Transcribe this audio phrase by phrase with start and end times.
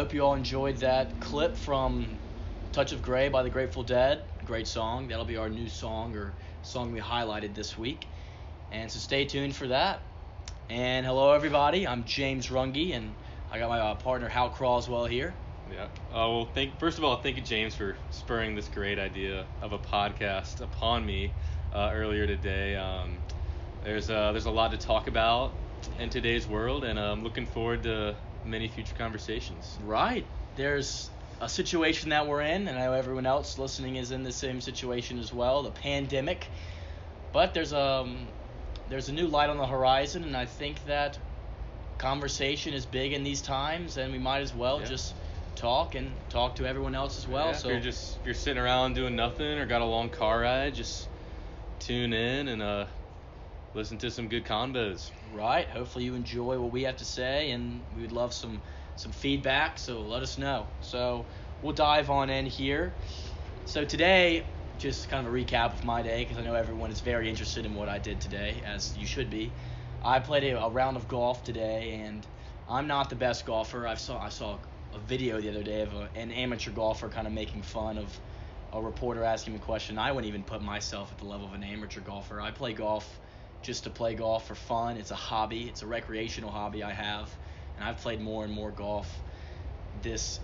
[0.00, 2.06] Hope you all enjoyed that clip from
[2.72, 4.22] Touch of Grey by the Grateful Dead.
[4.46, 5.08] Great song.
[5.08, 6.32] That'll be our new song or
[6.62, 8.06] song we highlighted this week.
[8.72, 10.00] And so stay tuned for that.
[10.70, 11.86] And hello, everybody.
[11.86, 13.12] I'm James Runge, and
[13.52, 15.34] I got my uh, partner Hal Croswell here.
[15.70, 15.84] Yeah.
[15.84, 19.74] Uh, well, thank first of all, thank you, James, for spurring this great idea of
[19.74, 21.30] a podcast upon me
[21.74, 22.74] uh, earlier today.
[22.74, 23.18] Um,
[23.84, 25.52] there's uh, there's a lot to talk about
[25.98, 29.78] in today's world, and I'm looking forward to many future conversations.
[29.82, 30.26] Right.
[30.56, 34.32] There's a situation that we're in, and I know everyone else listening is in the
[34.32, 36.50] same situation as well, the pandemic.
[37.32, 38.28] But there's um
[38.88, 41.18] there's a new light on the horizon, and I think that
[41.98, 44.86] conversation is big in these times, and we might as well Yeah.
[44.86, 45.14] just
[45.54, 47.48] talk and talk to everyone else as well.
[47.48, 50.08] Yeah, so if you're just if you're sitting around doing nothing or got a long
[50.10, 51.08] car ride, just
[51.78, 52.86] tune in and uh,
[53.74, 55.10] listen to some good combos.
[55.34, 58.60] right, hopefully you enjoy what we have to say, and we would love some
[58.96, 59.78] some feedback.
[59.78, 60.66] So let us know.
[60.80, 61.24] So
[61.62, 62.92] we'll dive on in here.
[63.64, 64.44] So today,
[64.78, 67.64] just kind of a recap of my day because I know everyone is very interested
[67.64, 69.52] in what I did today, as you should be.
[70.02, 72.26] I played a, a round of golf today, and
[72.68, 73.86] I'm not the best golfer.
[73.86, 74.58] I saw I saw
[74.94, 78.18] a video the other day of a, an amateur golfer kind of making fun of
[78.72, 79.98] a reporter asking him a question.
[79.98, 82.40] I wouldn't even put myself at the level of an amateur golfer.
[82.40, 83.18] I play golf
[83.62, 84.96] just to play golf for fun.
[84.96, 85.68] It's a hobby.
[85.68, 87.30] It's a recreational hobby I have,
[87.76, 89.22] and I've played more and more golf
[90.02, 90.40] this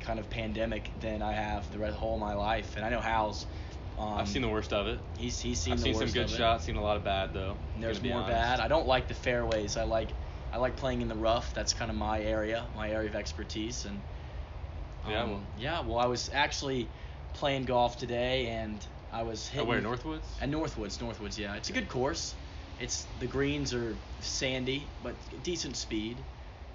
[0.00, 2.76] kind of pandemic than I have the rest, whole of my life.
[2.76, 3.46] And I know Hal's.
[3.98, 5.00] Um, I've seen the worst of it.
[5.16, 7.56] He's he's seen I've seen some good shots, seen a lot of bad though.
[7.78, 8.30] There's more honest.
[8.30, 8.60] bad.
[8.60, 9.76] I don't like the fairways.
[9.76, 10.12] I like
[10.52, 11.54] I like playing in the rough.
[11.54, 13.84] That's kind of my area, my area of expertise.
[13.86, 14.02] And
[15.08, 15.80] Yeah, um, well- yeah.
[15.80, 16.90] Well, I was actually
[17.32, 19.68] playing golf today, and I was Oh, hitting.
[19.68, 20.26] where Northwoods?
[20.42, 21.38] At Northwoods, Northwoods.
[21.38, 22.34] Yeah, it's a good course.
[22.78, 26.16] It's the greens are sandy, but decent speed.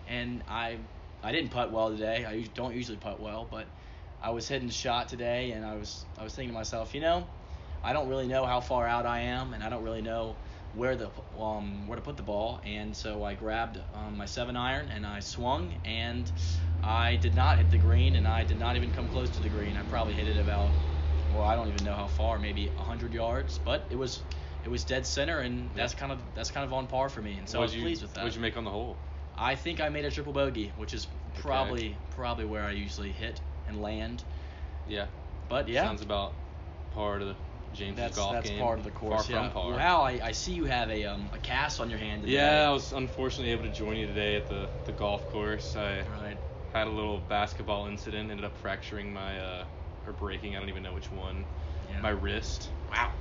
[0.08, 0.80] And I
[1.24, 2.26] I didn't putt well today.
[2.26, 3.68] I don't usually putt well, but
[4.22, 7.28] I was hitting shot today, and I was I was thinking to myself, you know,
[7.84, 10.38] I don't really know how far out I am, and I don't really know
[10.72, 14.56] where the um where to put the ball, and so I grabbed um, my seven
[14.56, 16.32] iron and I swung, and
[16.84, 19.50] I did not hit the green, and I did not even come close to the
[19.50, 19.78] green.
[19.78, 20.78] I probably hit it about
[21.28, 24.24] well, I don't even know how far, maybe hundred yards, but it was
[24.64, 27.38] it was dead center, and that's kind of that's kind of on par for me,
[27.38, 28.22] and so I was you, pleased with that.
[28.22, 28.98] What'd you make on the hole?
[29.38, 33.42] I think I made a triple bogey, which is probably probably where I usually hit
[33.68, 34.24] and land.
[34.88, 35.06] Yeah.
[35.50, 36.34] But yeah, Sounds about
[36.92, 37.36] part of the
[37.74, 38.60] James' that's golf that's game.
[38.60, 39.26] part of the course.
[39.28, 39.50] Far yeah.
[39.50, 39.80] from par.
[39.80, 42.24] Hal, I, I see you have a um a cast on your hand.
[42.24, 42.34] Today.
[42.36, 45.76] Yeah, I was unfortunately able to join you today at the, the golf course.
[45.76, 46.38] I Right.
[46.74, 49.66] had a little basketball incident, ended up fracturing my uh
[50.06, 51.46] or breaking, I don't even know which one.
[51.90, 52.02] Yeah.
[52.02, 52.70] My wrist.
[52.92, 53.12] Wow.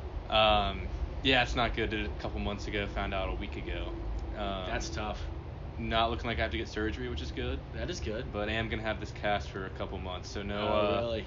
[0.71, 0.89] Um
[1.23, 1.91] yeah, it's not good.
[1.91, 3.95] Did it a couple months ago, found out a week ago.
[4.35, 5.31] Um, That's tough.
[5.77, 7.63] not looking like I have to get surgery, which is good.
[7.73, 8.33] That is good.
[8.33, 11.05] But I am gonna have this cast for a couple months, so no oh, uh,
[11.05, 11.27] really?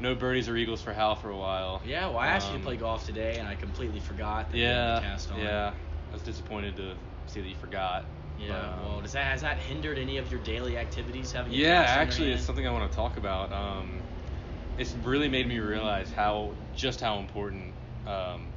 [0.00, 1.82] no birdies or eagles for Hal for a while.
[1.84, 2.06] Yeah.
[2.08, 4.72] Well, I asked you Um, to play golf today, and I completely forgot that you
[4.72, 5.38] had the Yeah, cast on.
[5.38, 5.74] yeah.
[6.10, 8.06] I was disappointed to see that you forgot.
[8.36, 8.70] Yeah.
[8.72, 11.32] um, well, does that has that hindered any of your daily activities?
[11.32, 13.52] Having Yeah, cast on your actually, it's something I want to talk about.
[13.52, 14.06] Um,
[14.76, 17.76] it's really made me realize how just how important
[18.06, 18.54] um,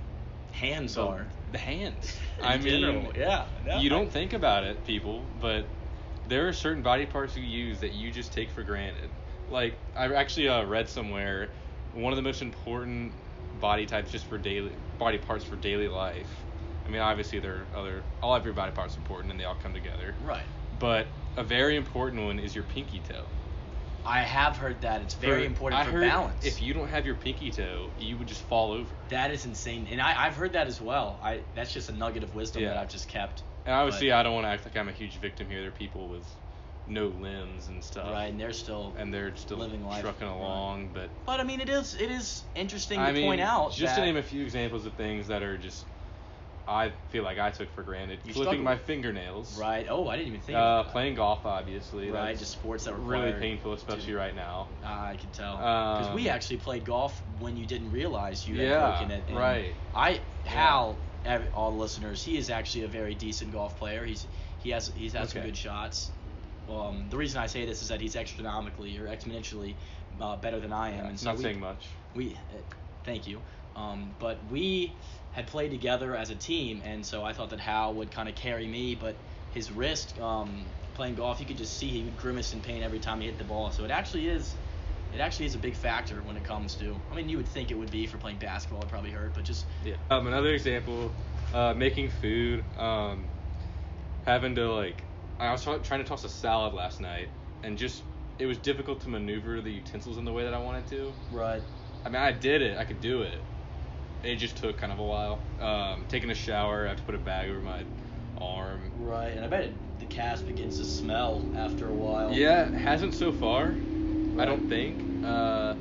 [0.54, 1.28] hands the, are.
[1.52, 2.18] the hands.
[2.42, 3.46] I mean, general, yeah.
[3.66, 5.66] No, you I- don't think about it, people, but
[6.28, 9.10] there are certain body parts you use that you just take for granted.
[9.50, 11.50] Like I actually uh, read somewhere,
[11.94, 13.12] one of the most important
[13.60, 16.30] body types just for daily body parts for daily life.
[16.88, 19.74] I mean, obviously there are other all every body part's important and they all come
[19.74, 20.16] together.
[20.26, 20.44] Right.
[20.80, 23.26] But a very important one is your pinky toe.
[24.06, 26.46] I have heard that it's very For- important I for balance.
[26.46, 28.94] If you don't have your pinky toe, you would just fall over.
[29.10, 31.20] that is insane, and I, I've heard that as well.
[31.24, 33.44] I that's just a nugget of wisdom that I've just kept.
[33.66, 35.62] And obviously, But- I don't want to act like I'm a huge victim here.
[35.62, 36.28] There are people with
[36.86, 38.12] no limbs and stuff.
[38.12, 38.94] right, and they're still.
[38.98, 40.02] And they're still Living life.
[40.02, 40.36] trucking Right.
[40.36, 43.72] along, but but I mean, it is it is interesting I to mean, point out
[43.74, 45.86] just that to name a few examples of things that are just
[46.68, 48.20] I feel like I took for granted.
[48.24, 49.58] You Clipping struggle my fingernails.
[49.60, 49.86] right.
[49.90, 50.58] Oh, I didn't even think.
[50.58, 52.10] Uh, playing golf, obviously.
[52.10, 54.70] Right, that's just sports that were really painful, especially to- right now.
[54.84, 58.58] Ah, I can tell because we Um, actually played golf when you didn't realize you
[58.60, 59.26] had Yeah, broken it.
[59.28, 59.76] and right.
[59.94, 64.06] I Hal, ev- all the listeners, he is actually a very decent golf player.
[64.06, 64.28] He's
[64.58, 66.12] he has he's had some good shots.
[66.68, 69.76] Um, the reason I say this is that he's astronomically or exponentially
[70.20, 71.90] uh, better than I am, Yeah, and so not we, saying much.
[72.14, 72.58] we uh,
[73.04, 73.42] thank you
[73.76, 74.98] um, but we
[75.34, 78.36] had played together as a team and so i thought that hal would kind of
[78.36, 79.16] carry me but
[79.52, 80.66] his wrist um,
[80.96, 83.38] playing golf you could just see he would grimace in pain every time he hit
[83.38, 84.56] the ball so it actually is
[85.12, 87.70] it actually is a big factor when it comes to i mean you would think
[87.70, 89.96] it would be for playing basketball it probably hurt but just Yeah.
[90.10, 91.12] Um, another example,
[91.54, 92.64] uh, making food.
[92.78, 93.30] Um,
[94.26, 95.04] having to like,
[95.40, 97.30] I was trying to toss a salad last night,
[97.62, 98.04] and just
[98.40, 101.14] it was difficult to maneuver the utensils in the way that I wanted to.
[101.30, 101.64] Right.
[102.06, 102.78] I mean, I did it.
[102.78, 103.46] I could do it.
[104.24, 105.40] It just took kind of a while.
[105.60, 107.84] Um, taking a shower, I have to put a bag over my
[108.40, 108.92] arm.
[109.00, 112.32] Right, and I bet it, the cast begins to smell after a while.
[112.32, 113.76] Yeah, it hasn't so far.
[114.38, 115.26] I don't think.
[115.26, 115.76] Uh,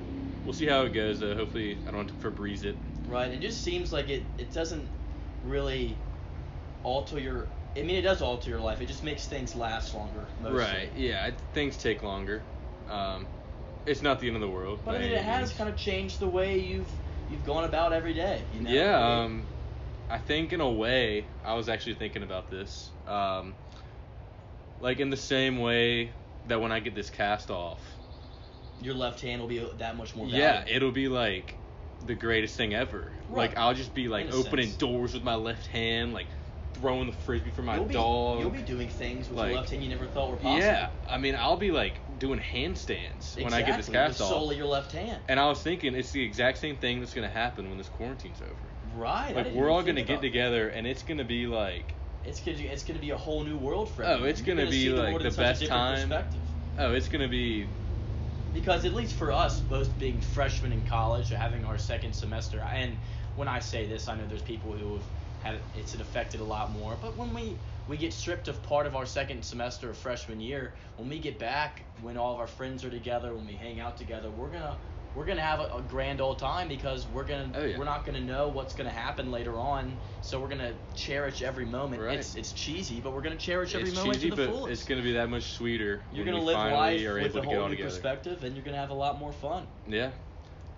[0.45, 1.21] we'll see how it goes.
[1.21, 1.35] Though.
[1.35, 2.77] Hopefully, I don't have to Febreze it.
[3.09, 3.31] Right.
[3.31, 4.87] It just seems like it, it doesn't
[5.45, 5.97] really
[6.83, 7.47] alter your.
[7.75, 8.81] I mean, it does alter your life.
[8.81, 10.27] It just makes things last longer.
[10.43, 10.59] Mostly.
[10.59, 10.91] Right.
[10.97, 11.27] Yeah.
[11.27, 12.43] It, things take longer.
[12.91, 13.27] Um,
[13.87, 14.81] it's not the end of the world.
[14.85, 16.91] But I mean, it has kind of changed the way you've
[17.33, 18.43] you've gone about every day.
[18.55, 18.71] You know?
[18.71, 19.43] Yeah, I mean, um,
[20.11, 22.91] I think in a way, I was actually thinking about this.
[23.07, 23.55] Um,
[24.81, 26.11] like in the same way
[26.49, 27.81] that when I get this cast off,
[28.81, 30.27] your left hand will be that much more.
[30.27, 31.55] yeah, it'll be like
[32.07, 33.11] the greatest thing ever.
[33.29, 33.51] Right.
[33.51, 34.77] Like I'll just be like opening sense.
[34.77, 36.27] doors with my left hand, like
[36.75, 38.41] throwing the frisbee for my you'll be, dog.
[38.41, 40.59] You'll be doing things with Like- your left hand you never thought were possible.
[40.59, 44.23] yeah, I mean, I'll be like doing handstands when I get this Exactly, cast with
[44.23, 44.29] off.
[44.29, 45.21] solely your left hand.
[45.29, 48.41] And I was thinking it's the exact same thing that's gonna happen when this quarantine's
[48.41, 48.55] over.
[48.95, 49.31] Right.
[49.31, 50.29] I Like didn't we're even all gonna get about that.
[50.29, 53.91] together, and it's gonna be like It's gonna it's gonna be a whole new world
[53.91, 54.09] for us.
[54.09, 54.31] Oh, everyone.
[54.31, 56.09] it's You're gonna be, see the, like, world in the such a best different time.
[56.09, 56.41] Perspective.
[56.79, 57.67] Oh, it's gonna be.
[58.53, 62.61] Because at least for us, both being freshmen in college, or having our second semester,
[62.61, 62.97] and
[63.35, 65.05] when I say this, I know there's people who have
[65.43, 66.97] had it's affected a lot more.
[67.01, 67.57] But when we
[67.89, 71.39] we get stripped of part of our second semester of freshman year, when we get
[71.39, 74.77] back, when all of our friends are together, when we hang out together, we're gonna
[75.15, 77.77] we're gonna have a, a grand old time because we're gonna Oh, yeah.
[77.79, 79.99] we're not gonna know what's gonna happen later on.
[80.23, 82.01] So we're gonna cherish every moment.
[82.03, 82.19] Right.
[82.19, 84.73] It's it's cheesy, but we're gonna cherish every It's moment cheesy, to the but fullest.
[84.73, 86.03] it's gonna be that much sweeter.
[86.13, 87.91] You're gonna live life with a whole new together.
[87.91, 89.67] perspective, and you're gonna have a lot more fun.
[89.87, 90.13] Yeah.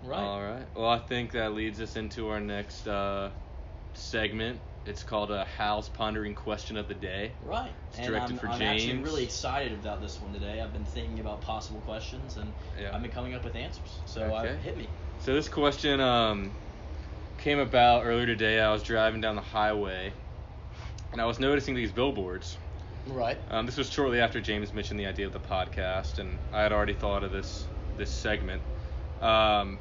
[0.02, 0.19] Right.
[0.19, 0.67] All right.
[0.75, 3.31] Well, I think that leads us into our next uh,
[3.96, 4.61] segment.
[4.87, 7.32] It's called a Hal's pondering question of the day.
[7.43, 7.70] Right.
[7.88, 10.61] It's and directed I'm, for I'm actually really excited about this one today.
[10.61, 12.94] I've been thinking about possible questions and Yeah.
[12.94, 13.99] I've been coming up with answers.
[14.05, 14.56] So uh, Okay.
[14.62, 14.88] hit me.
[15.20, 16.52] So this question um,
[17.38, 18.61] came about earlier today.
[18.61, 20.12] I was driving down the highway,
[21.12, 22.58] and I was noticing these billboards.
[23.06, 23.38] Right.
[23.50, 26.73] Um, this was shortly after James mentioned the idea of the podcast, and I had
[26.73, 28.61] already thought of this this segment.
[29.23, 29.79] Um,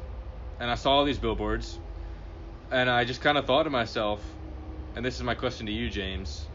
[0.60, 1.80] and I saw all these billboards,
[2.74, 4.38] and I just kind of thought to myself,
[4.96, 6.50] and this is my question to you, James.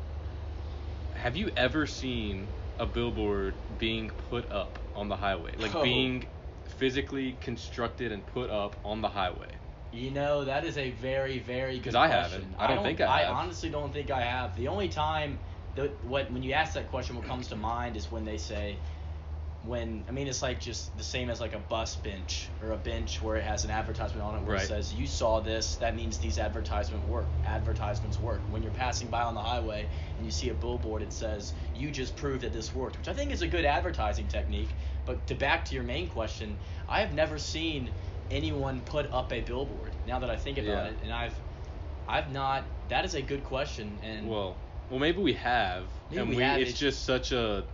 [1.14, 5.82] Have you ever seen a billboard being put up on the highway, like Oh.
[5.82, 6.26] being
[6.64, 9.50] physically constructed and put up on the highway?
[9.90, 12.54] You know that is a very very good 'Cause I haven't.
[12.58, 13.30] I don't think I have.
[13.30, 14.54] I honestly don't think I have.
[14.54, 15.40] The only time
[15.76, 18.82] that what when you ask that question, what comes to mind is when they say,
[19.62, 22.76] when I mean it's like just the same as like a bus bench or a
[22.76, 24.62] bench where it has an advertisement on it where Right.
[24.62, 25.76] it says you saw this.
[25.76, 27.32] That means these advertisement work.
[27.44, 28.44] Advertisements work.
[28.48, 31.90] When you're passing by on the highway and you see a billboard, it says you
[31.90, 34.76] just proved that this worked, which I think is a good advertising technique.
[35.04, 36.56] But to back to your main question,
[36.88, 37.90] I have never seen
[38.30, 39.96] anyone put up a billboard.
[40.06, 40.90] Now that I think about Yeah.
[40.90, 41.34] it, and I've,
[42.06, 42.64] I've not.
[42.90, 44.56] That is a good question, and Well,
[44.88, 47.64] well, maybe we have, Maybe and we we, have, it's it's- just such a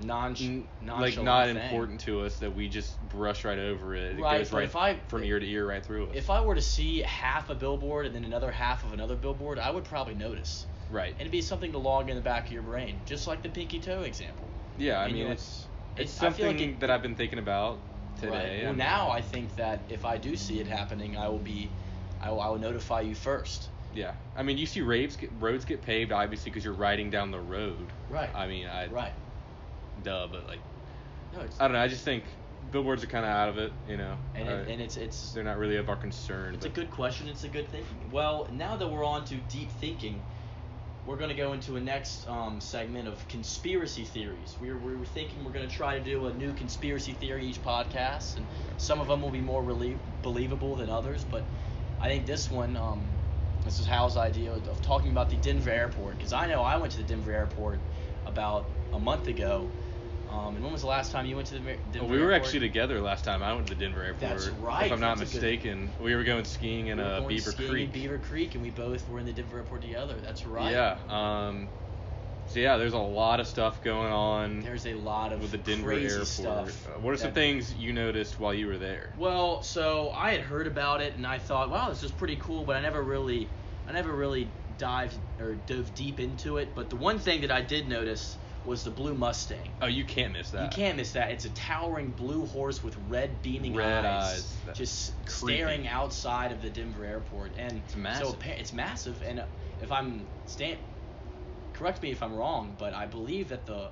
[0.00, 0.34] non,
[0.80, 1.56] like not thing.
[1.56, 4.16] important to us that we just brush right over it.
[4.18, 6.12] It Right, goes right if I- from ear to ear, right through us.
[6.14, 9.58] If I were to see half a billboard and then another half of another billboard,
[9.58, 10.66] I would probably notice.
[10.90, 11.12] right.
[11.12, 13.48] And it'd be something to log in the back of your brain, just like the
[13.48, 14.48] pinky toe example.
[14.76, 18.20] yeah, I mean it's it's- it's something like it- that I've been thinking about Right.
[18.20, 18.58] today.
[18.62, 21.70] Well, and- now I think that if I do see it happening, I will be,
[22.20, 23.70] I will, I will notify you first.
[23.92, 27.30] Yeah, I mean you see roads get roads get paved obviously because you're riding down
[27.30, 27.92] the road.
[28.10, 28.28] Right.
[28.34, 29.12] I mean I Right.
[30.02, 30.60] Duh, but like
[31.32, 31.80] No, it's, I don't know.
[31.82, 32.24] I just think
[32.70, 33.72] billboards are kind of out of it.
[33.86, 36.54] You know, and, Uh, and it's it's they're not really of our concern.
[36.54, 37.28] It's a good question.
[37.28, 38.10] It's a good thinking.
[38.10, 40.22] Well, now that we're on to deep thinking,
[41.04, 44.56] we're going to go into a next um, segment of conspiracy theories.
[44.58, 47.46] We were, we were thinking we're going to try to do a new conspiracy theory
[47.46, 48.46] each podcast, and
[48.78, 51.24] some of them will be more relie- believable than others.
[51.24, 51.44] But
[52.00, 53.10] I think this one, um,
[53.64, 56.78] this is Hal's idea of, of talking about the Denver airport, because I know I
[56.78, 57.80] went to the Denver airport
[58.24, 59.68] about a month ago.
[60.34, 62.32] Um, and when was the last time you went to the Denver Well, we were
[62.32, 62.46] airport?
[62.46, 64.20] actually together last time I went to the Denver airport.
[64.20, 67.20] That's right, If I'm not a good- mistaken, we were going skiing in We uh,
[67.26, 67.84] Beaver skiing Creek.
[67.86, 70.20] in Beaver Creek, and we both were in the Denver airport together.
[70.20, 70.72] That's right.
[70.72, 70.98] Yeah.
[71.08, 71.68] Um.
[72.46, 75.56] So yeah, there's a lot of stuff going on There's a lot of with the
[75.56, 76.26] Denver crazy airport.
[76.28, 76.86] stuff.
[76.88, 79.14] Uh, what are some that- things you noticed while you were there?
[79.16, 82.64] Well, so I had heard about it, and I thought, wow, this is pretty cool,
[82.64, 83.48] but I never really,
[83.88, 86.74] I never really dived or dove deep into it.
[86.74, 89.68] But the one thing that I did notice was the blue Mustang.
[89.82, 90.62] Oh, you can't miss that.
[90.62, 91.30] You can't miss that.
[91.30, 94.76] It's a towering blue horse with red beaming Red eyes, eyes.
[94.76, 95.58] Just creepy.
[95.58, 97.52] staring outside of the Denver airport.
[97.56, 98.26] And It's massive.
[98.28, 99.22] So it's massive.
[99.22, 99.44] And uh,
[99.80, 100.78] if I'm stand,
[101.72, 103.90] correct me if I'm wrong, but I believe that the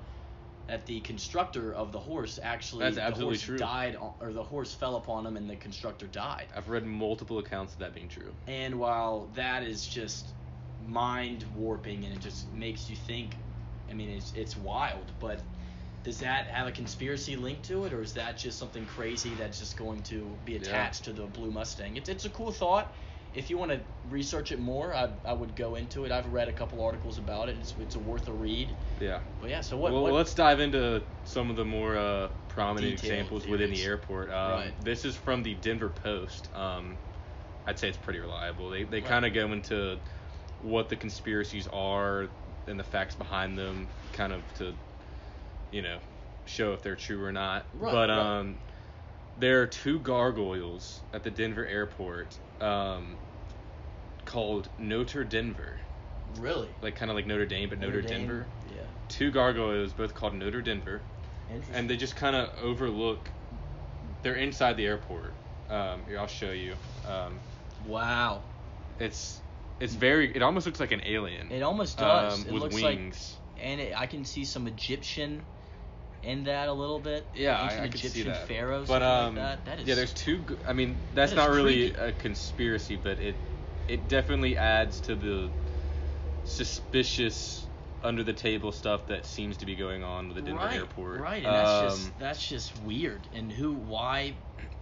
[0.67, 3.57] that the constructor of the horse actually That's the absolutely horse true.
[3.57, 6.47] died or the horse fell upon him and the constructor died.
[6.55, 8.33] I've read multiple accounts of that being true.
[8.47, 10.33] And while that is just
[10.79, 13.35] mind warping and it just makes you think,
[13.93, 15.11] I mean, it's it's wild.
[15.19, 15.43] But
[16.03, 19.59] does that have a conspiracy link to it, or is that just something crazy that's
[19.59, 21.95] just going to be attached to the blue Mustang?
[21.95, 22.93] It's it's a cool thought.
[23.35, 26.11] If you want to research it more, I, I would go into it.
[26.11, 27.57] I've read a couple articles about it.
[27.59, 28.75] It's it's a worth a read.
[28.99, 29.19] Yeah.
[29.39, 29.93] But yeah, so what?
[29.93, 34.29] well, what let's dive into some of the more uh, prominent examples within the airport.
[34.31, 34.83] Um, Right.
[34.83, 36.49] This is from the Denver Post.
[36.55, 36.97] Um,
[37.65, 38.69] I'd say it's pretty reliable.
[38.69, 39.05] They they Right.
[39.05, 39.99] kind of go into
[40.63, 42.29] what the conspiracies are
[42.67, 44.73] and the facts behind them, kind of to,
[45.71, 45.97] you know,
[46.45, 47.65] show if they're true or not.
[47.73, 48.39] Right, but right.
[48.39, 48.55] um,
[49.39, 53.15] there are two gargoyles at the Denver airport um,
[54.25, 55.79] called Notre Denver,
[56.39, 56.67] really?
[56.81, 58.19] like kind of like Notre Dame, but Notre, Dame?
[58.21, 58.81] Denver Yeah.
[59.09, 61.01] two gargoyles, both called Notre Denver,
[61.49, 61.75] Interesting.
[61.75, 63.29] and they just kind of overlook.
[64.21, 65.33] They're inside the airport.
[65.69, 66.75] Um, here, I'll show you.
[67.07, 67.39] Um,
[67.87, 68.41] wow.
[68.99, 69.41] it's
[69.79, 70.35] it's very.
[70.35, 71.51] It almost looks like an alien.
[71.51, 72.41] It almost does.
[72.41, 73.37] Um, it with looks wings.
[73.57, 75.43] like, and it, I can see some Egyptian
[76.23, 77.27] in that a little bit.
[77.33, 78.47] yeah, Ancient I, I could Egyptian see that.
[78.47, 78.87] pharaohs.
[78.87, 79.65] but um, like that.
[79.65, 79.87] That is.
[79.87, 80.45] yeah, there's two.
[80.67, 82.05] I mean, that's that not really creepy.
[82.07, 83.35] a conspiracy, but it
[83.87, 85.49] it definitely adds to the
[86.45, 87.67] suspicious
[88.03, 91.21] under the table stuff that seems to be going on with the Denver right, airport.
[91.21, 93.27] Right, and that's Um, just that's just weird.
[93.33, 94.35] And who, why,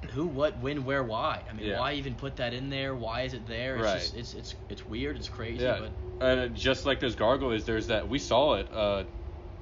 [0.09, 1.43] who, what, when, where, why?
[1.49, 1.79] I mean, Yeah.
[1.79, 2.95] why even put that in there?
[2.95, 3.75] Why is it there?
[3.77, 3.99] It's Right.
[4.01, 5.15] just it's it's it's weird.
[5.17, 5.63] It's crazy.
[5.63, 9.03] Yeah, But and just like those gargoyles, there's that we saw it uh,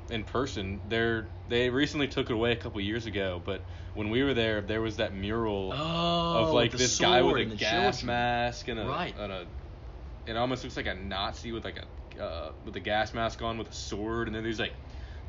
[0.10, 0.82] in person.
[0.86, 4.62] They're they recently took it away a couple years ago, but when we were there,
[4.62, 8.08] there was that mural oh, of like this guy with a gas children.
[8.08, 9.16] mask and a, Right.
[9.18, 9.48] and a
[10.26, 13.58] it almost looks like a Nazi with like a uh, with a gas mask on
[13.58, 14.76] with a sword, and then there's like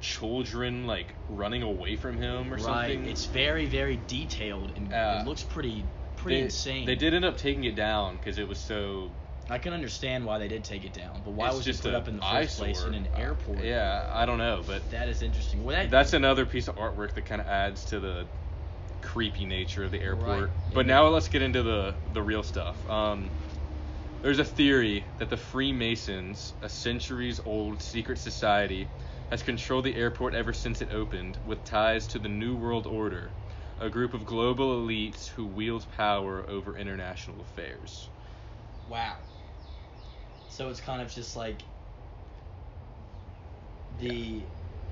[0.00, 2.62] children like running away from him or Right.
[2.62, 3.06] something.
[3.06, 5.20] It's very very detailed and Yeah.
[5.20, 5.84] it looks pretty
[6.16, 6.86] pretty they, insane.
[6.86, 9.10] They did end up taking it down because it was so
[9.48, 12.06] I can understand why they did take it down, but why was it put up
[12.06, 13.16] in the first place in an eyesore.
[13.16, 13.64] Uh, airport?
[13.64, 15.64] Yeah, I don't know, but That is interesting.
[15.64, 18.28] Well, that, that's another piece of artwork that kind of adds to the
[19.00, 20.40] creepy nature of the airport.
[20.40, 20.50] Right.
[20.72, 22.88] But now let's get into the the real stuff.
[22.88, 23.30] Um,
[24.22, 28.88] there's a theory that the Freemasons, a centuries-old secret society,
[29.30, 33.30] has controlled the airport ever since it opened, with ties to the New World Order,
[33.80, 38.08] a group of global elites who wield power over international affairs.
[38.88, 39.14] Wow.
[40.48, 41.62] So it's kind of just like
[44.00, 44.42] the.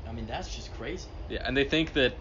[0.09, 1.09] I mean, that's just crazy.
[1.29, 2.15] Yeah, and they think that,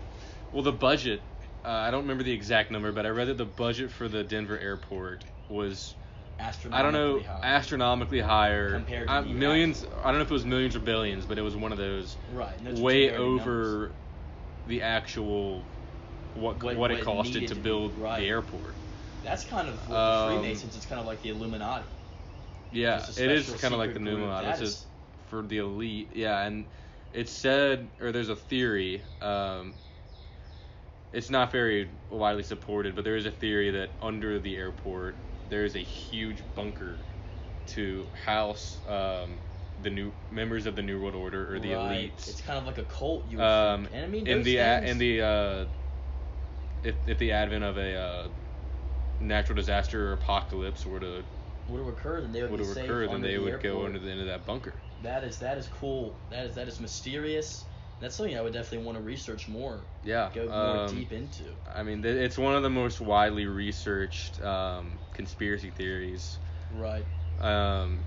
[0.51, 1.21] well, the budget.
[1.63, 4.23] Uh, I don't remember the exact number, but I read that the budget for the
[4.23, 5.95] Denver airport was
[6.39, 7.39] I don't know Astronomically high.
[7.43, 8.71] astronomically higher.
[8.71, 9.83] Compared to the millions.
[10.03, 12.17] I don't know if it was millions or billions, but it was one of those
[12.31, 12.61] Right.
[12.61, 13.93] way over numbers.
[14.67, 15.63] the actual
[16.33, 18.19] what What- what, it costed to to build right.
[18.19, 18.75] the airport.
[19.23, 20.75] That's kind of with Um, the Freemasons.
[20.75, 21.85] It's kind of like the Illuminati.
[22.71, 24.27] Yeah, it is kind of like the secret new group.
[24.27, 24.49] model.
[24.51, 24.87] It's just
[25.29, 26.11] for the elite.
[26.15, 26.65] Yeah, and
[27.13, 29.03] it's said, or there's a theory.
[29.21, 29.73] Um,
[31.11, 35.17] it's not very widely supported, but there is a theory that under the airport
[35.49, 36.99] there is a huge bunker
[37.67, 39.39] to house um,
[39.79, 42.11] the new members of the New World Order or the Right.
[42.11, 42.27] elites.
[42.27, 43.27] It's kind of like a cult.
[43.27, 43.95] You would um, think.
[43.95, 45.65] And I mean, in the a, in the uh,
[46.83, 48.27] if if the advent of a uh,
[49.19, 51.23] natural disaster or apocalypse were to
[51.67, 53.69] would have occurred, then they would, would be have occurred, then they the would go
[53.79, 53.87] airport.
[53.95, 54.75] into the into that bunker.
[55.01, 56.15] That is that is cool.
[56.29, 57.65] That is that is mysterious.
[57.99, 59.87] That's something I would definitely want to research more.
[60.03, 60.29] Yeah.
[60.33, 61.45] Go more um, deep into.
[61.73, 66.37] I mean, th- it's one of the most widely researched um, conspiracy theories.
[66.71, 67.05] Right.
[67.39, 68.05] Um,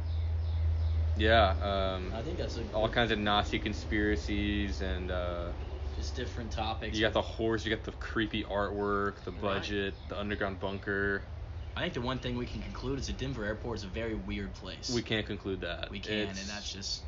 [1.17, 1.55] yeah.
[1.61, 5.49] Um, I think that's a all kinds of Nazi conspiracies, and uh,
[5.97, 6.97] just different topics.
[6.97, 9.41] you got the horse, you got the creepy artwork, the Right.
[9.43, 11.25] budget, the underground bunker.
[11.77, 14.15] I think the one thing we can conclude is that Denver Airport is a very
[14.15, 14.91] weird place.
[14.93, 15.91] We can't conclude that.
[15.91, 17.03] We can, It's- and that's just.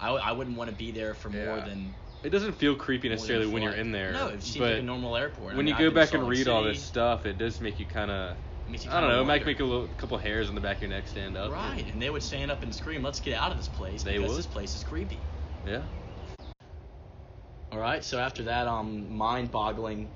[0.00, 1.64] I, w- I wouldn't want to be there for more Yeah.
[1.64, 1.94] than.
[2.22, 4.12] It doesn't feel creepy necessarily when you're in there.
[4.12, 5.54] No, it seems but like a normal airport.
[5.54, 7.60] I when mean, you I've go back and read Lake all this stuff, it does
[7.60, 8.36] make you kind of.
[8.66, 9.22] I don't kinda know.
[9.22, 11.50] It might make a little, couple hairs on the back of your neck stand up.
[11.50, 14.18] Right, and they would stand up and scream, "Let's get out of this place!" They
[14.18, 14.38] because would.
[14.38, 15.22] this place is creepy.
[15.66, 15.84] Yeah.
[17.72, 20.10] All right, so after that um mind-boggling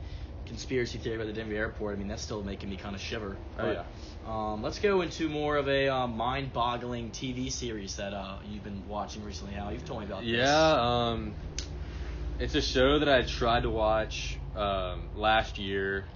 [0.46, 3.38] conspiracy theory about the Denver airport, I mean that's still making me kind of shiver.
[3.58, 3.92] Oh, But,
[4.26, 8.82] Um, let's go into more of a um, mind-boggling TV series that uh, you've been
[8.88, 9.54] watching recently.
[9.54, 10.30] Hal, you've told me about this.
[10.30, 11.34] Yeah, um,
[12.38, 16.06] it's a show that I tried to watch um, last year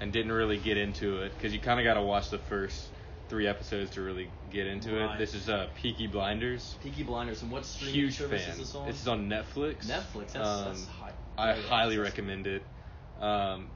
[0.00, 2.88] and didn't really get into it because you kind of got to watch the first
[3.28, 5.14] three episodes to really get into Right.
[5.14, 5.18] it.
[5.18, 6.74] This is uh, Peaky Blinders.
[6.82, 8.52] Peaky Blinders, and what streaming Huge service fan.
[8.52, 8.86] is this on?
[8.88, 9.86] This is on Netflix.
[9.86, 10.32] Netflix.
[10.32, 12.62] That's, Um, that's high I highly recommend it.
[13.20, 13.68] Um,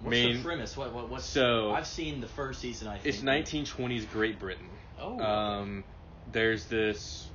[0.00, 0.76] What's main, the premise?
[0.76, 2.88] What, what what's So- I've seen the first season.
[2.88, 4.68] I think It's 1920s Great Britain.
[4.98, 5.18] Oh.
[5.20, 5.84] Um,
[6.32, 7.26] there's this.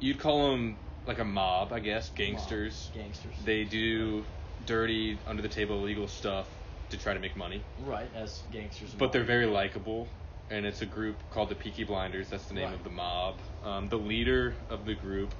[0.00, 2.90] You'd call them like a mob, I guess, gangsters.
[2.94, 3.34] Mob, Gangsters.
[3.44, 4.24] They do
[4.66, 6.46] dirty, under the table illegal stuff
[6.90, 7.62] to try to make money.
[7.86, 8.90] right as gangsters.
[8.96, 10.08] But they're very likable,
[10.50, 12.28] and it's a group called the Peaky Blinders.
[12.28, 12.74] That's the name Right.
[12.74, 13.36] of the mob.
[13.64, 15.32] Um, the leader of the group,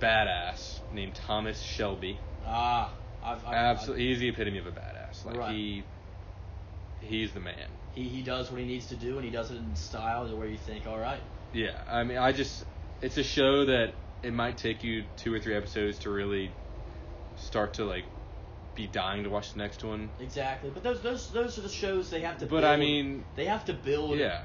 [0.00, 2.18] badass, named Thomas Shelby.
[2.46, 2.92] ah.
[3.24, 5.24] I've, I've, Absolutely, he's the epitome of a badass.
[5.24, 5.54] Like Right.
[5.54, 5.82] he,
[7.00, 7.54] he's the man.
[7.94, 10.36] He he does what he needs to do, and he does it in style to
[10.36, 11.20] where you think, all right,
[11.52, 12.64] Yeah, I mean, I just,
[13.02, 16.52] it's a show that it might take you two or three episodes to really
[17.36, 18.04] start to like
[18.74, 20.10] be dying to watch the next one.
[20.20, 20.70] exactly.
[20.72, 22.46] But those those those are the shows they have to.
[22.46, 22.64] But build.
[22.64, 24.18] I mean, they have to build.
[24.18, 24.40] yeah,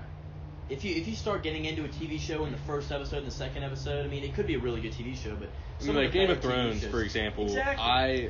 [0.70, 3.28] If you if you start getting into a TV show in the first episode and
[3.28, 5.50] the second episode, I mean, it could be a really good TV show, but
[5.82, 7.46] I mean, like Game of Thrones, for example.
[7.46, 7.84] Exactly.
[7.84, 8.30] I,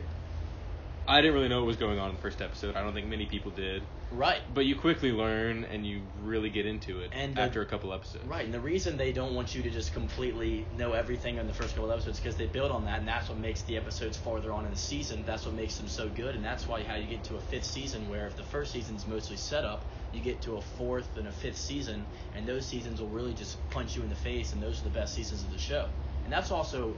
[1.08, 2.76] I didn't really know what was going on in the first episode.
[2.76, 3.84] I don't think many people did.
[4.12, 4.42] right.
[4.54, 7.94] But you quickly learn and you really get into it And the- after a couple
[7.94, 8.26] episodes.
[8.26, 11.54] Right, and the reason they don't want you to just completely know everything in the
[11.54, 14.18] first couple episodes is because they build on that, and that's what makes the episodes
[14.18, 15.24] farther on in the season.
[15.26, 17.66] That's what makes them so good, and that's why how you get to a fifth
[17.66, 21.28] season, where if the first season's mostly set up, you get to a fourth and
[21.28, 24.62] a fifth season, and those seasons will really just punch you in the face, and
[24.64, 25.88] those are the best seasons of the show.
[26.24, 26.96] And that's also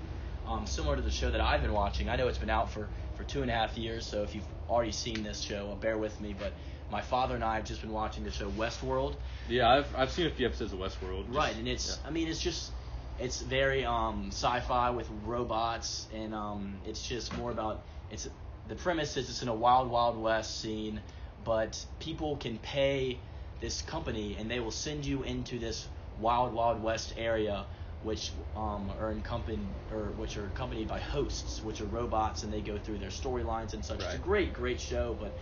[0.47, 2.07] um, similar to the show that I've been watching.
[2.09, 4.47] I know it's been out for, for two and a half years, so if you've
[4.69, 6.53] already seen this show, bear with me, but
[6.89, 9.15] my father and I have just been watching the show Westworld.
[9.49, 11.25] Yeah, I've I've seen a few episodes of Westworld.
[11.25, 12.07] just- Right, and it's yeah.
[12.07, 12.71] I mean it's just
[13.19, 18.27] it's very um sci-fi with robots and um it's just more about it's
[18.67, 21.01] the premise is it's in a wild wild west scene,
[21.43, 23.19] but people can pay
[23.59, 25.87] this company and they will send you into this
[26.19, 27.65] wild wild west area
[28.03, 29.59] which um, are accompanied
[29.91, 33.73] or which are accompanied by hosts, which are robots, and they go through their storylines
[33.73, 34.01] and such.
[34.01, 35.17] It's a great, great show.
[35.19, 35.33] But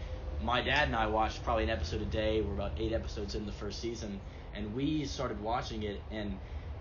[0.44, 2.42] my dad and I watched probably an episode a day.
[2.42, 4.20] We're about eight episodes in the first season,
[4.56, 6.02] and we started watching it.
[6.12, 6.38] And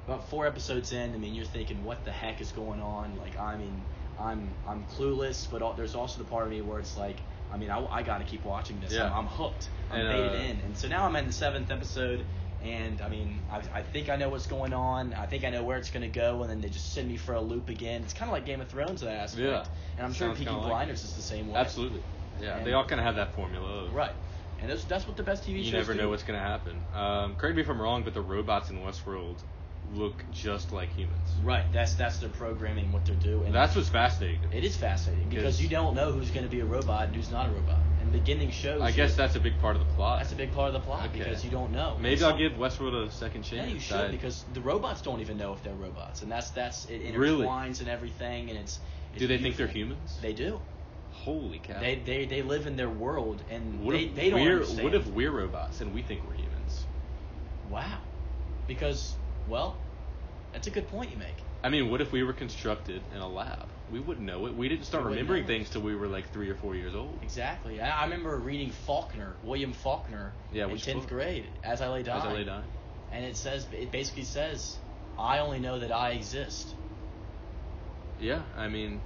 [0.06, 3.16] about four episodes in, I mean, you're thinking, what the heck is going on?
[3.18, 3.82] Like, I mean,
[4.18, 7.16] I'm I'm clueless, but al- there's also the part of me where it's like,
[7.52, 8.92] I mean, I, I got to keep watching this.
[8.92, 9.06] Yeah.
[9.06, 9.68] I'm, I'm hooked.
[9.90, 10.60] I'm And, baited uh, in.
[10.66, 12.24] And so now I'm in the seventh episode,
[12.64, 15.12] and I mean, I, I think I know what's going on.
[15.14, 17.16] I think I know where it's going to go, and then they just send me
[17.16, 18.03] for a loop again.
[18.03, 19.46] It's kind of like Game of Thrones in that aspect.
[19.46, 19.64] Yeah.
[19.98, 21.61] And I'm sure Peaky like Blinders is the same way.
[21.61, 22.03] Absolutely.
[22.40, 23.85] Yeah, And- they all kind of have that formula.
[23.85, 24.12] Of, Right.
[24.61, 26.00] And that's, that's what the best TV You shows You never do.
[26.00, 26.81] know what's gonna happen.
[26.94, 29.37] Um, correct me if I'm wrong, but the robots in Westworld
[29.92, 31.29] look just like humans.
[31.42, 31.64] Right.
[31.72, 33.53] That's that's their programming, what they're doing.
[33.53, 34.40] That's what's fascinating.
[34.53, 37.16] It is fascinating because Because- you don't know who's going to be a robot and
[37.16, 37.79] who's not a robot.
[38.05, 38.83] And beginning shows.
[38.83, 40.19] I you- guess that's a big part of the plot.
[40.21, 41.19] that's a big part of the plot Okay.
[41.19, 41.97] because you don't know.
[41.99, 43.67] Maybe I'll give Westworld a second chance.
[43.69, 46.51] Yeah, you should I- because the robots don't even know if they're robots, and that's
[46.51, 47.47] that's it intertwines Really?
[47.81, 48.79] and everything, and it's.
[49.12, 50.19] it's do they think they're humans?
[50.21, 50.61] They do.
[51.12, 51.81] Holy cow!
[51.81, 54.85] They they they live in their world, and what they they don't we're understand.
[54.85, 56.85] what if we're robots and we think we're humans?
[57.71, 58.01] Wow.
[58.67, 59.14] Because
[59.49, 59.77] well,
[60.53, 61.43] that's a good point you make.
[61.64, 63.70] I mean, what if we were constructed in a lab?
[63.90, 64.55] We wouldn't know it.
[64.55, 67.18] We didn't start We remembering things till we were like three or four years old.
[67.22, 67.81] Exactly.
[67.81, 72.20] I, I remember reading Faulkner, William Faulkner, Yeah, in tenth grade, as I lay dying.
[72.20, 72.64] As I lay dying.
[73.11, 74.77] And it says it basically says,
[75.18, 76.74] I only know that I exist.
[78.20, 79.00] Yeah, I mean,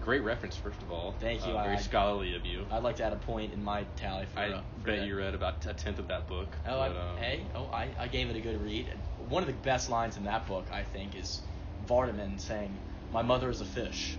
[0.00, 1.14] great reference first of all.
[1.20, 2.66] Thank you, Uh, very I- scholarly of you.
[2.72, 4.40] I'd like to add a point in my tally for.
[4.40, 5.06] I uh, for bet that.
[5.06, 6.58] you read about a tenth of that book.
[6.66, 8.90] Oh, but, I, um, hey, oh, I, I gave it a good read.
[9.18, 11.42] One of the best lines in that book, I think, is
[11.86, 12.78] Vardaman saying,
[13.10, 14.18] "My mother is a fish."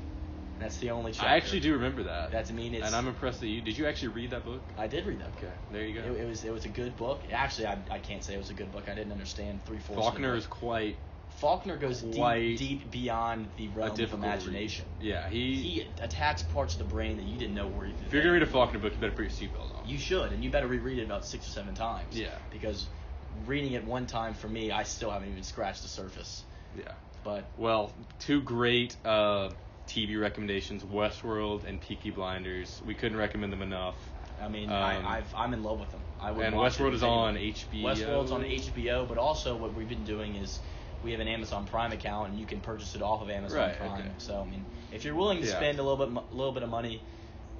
[0.60, 1.12] That's the only.
[1.14, 1.30] Chapter.
[1.30, 2.32] I actually do remember that.
[2.32, 2.86] That's I mean, it's.
[2.86, 3.78] and I'm impressed that you did.
[3.78, 4.62] You actually read that book?
[4.78, 5.44] I did read that book.
[5.44, 6.08] Okay, there you go.
[6.08, 7.24] It, it was it was a good book.
[7.32, 8.88] Actually, I, I can't say it was a good book.
[8.88, 10.04] I didn't understand three fourths.
[10.04, 11.00] Faulkner is quite
[11.40, 14.86] Faulkner goes deep deep beyond the realm of imagination.
[15.00, 15.08] Read.
[15.08, 15.62] Yeah, he.
[15.62, 18.06] He attacks parts of the brain that you didn't know were even.
[18.06, 19.88] if you're gonna read a Faulkner book, you better put your seatbelt on.
[19.88, 22.18] You should, and you better reread it about six or seven times.
[22.18, 22.30] Yeah.
[22.52, 22.88] Because
[23.46, 26.44] reading it one time for me, I still haven't even scratched the surface.
[26.76, 26.92] yeah.
[27.24, 29.50] But Well, two great uh,
[29.88, 32.82] TV recommendations: Westworld and Peaky Blinders.
[32.86, 33.96] We couldn't recommend them enough.
[34.42, 36.02] I mean, Um, I, I've, I'm in love with them.
[36.20, 37.84] I would and Westworld is on HBO.
[37.84, 40.60] Westworld's on HBO, but also what we've been doing is
[41.04, 43.78] we have an Amazon Prime account, and you can purchase it off of Amazon Right,
[43.78, 44.02] Prime.
[44.02, 44.10] okay.
[44.18, 45.56] So I mean, if you're willing to Yeah.
[45.58, 47.04] spend a little bit, mo- little bit of money,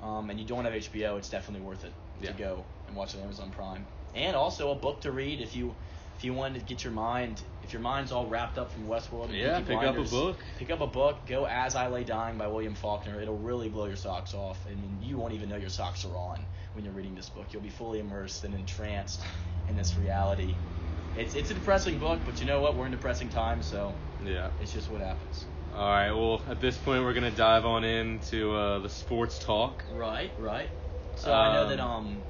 [0.02, 2.32] um, and you don't have HBO, it's definitely worth it Yeah.
[2.32, 3.86] to go and watch on Amazon Prime.
[4.14, 5.76] And also a book to read if you
[6.18, 9.26] if you want to get your mind if your mind's all wrapped up from Westworld.
[9.26, 10.38] And Yeah, Peaky pick up a book.
[10.58, 11.26] Pick up a book.
[11.26, 13.22] Go As I Lay Dying by William Faulkner.
[13.22, 14.60] It'll really blow your socks off.
[14.68, 16.40] I mean, you won't even know your socks are on
[16.74, 17.46] when you're reading this book.
[17.52, 19.22] You'll be fully immersed and entranced
[19.70, 20.56] in this reality.
[21.18, 22.76] It's it's a depressing book, but you know what?
[22.76, 23.94] We're in depressing times, so
[24.26, 24.50] Yeah.
[24.62, 25.46] it's just what happens.
[25.76, 26.12] All right.
[26.12, 29.84] Well, at this point, we're gonna dive on into uh, the sports talk.
[29.94, 30.70] Right, right.
[31.16, 32.24] So I know that Um, um,